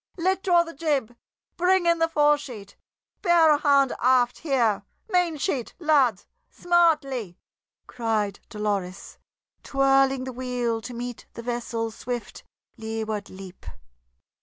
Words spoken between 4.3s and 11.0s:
here, main sheet, lads, smartly!" cried Dolores, twirling the wheel to